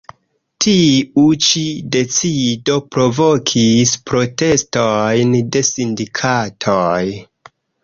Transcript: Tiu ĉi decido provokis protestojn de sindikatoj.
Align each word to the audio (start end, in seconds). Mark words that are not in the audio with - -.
Tiu 0.63 1.25
ĉi 1.47 1.61
decido 1.95 2.79
provokis 2.97 3.93
protestojn 4.09 5.39
de 5.57 5.65
sindikatoj. 5.71 7.01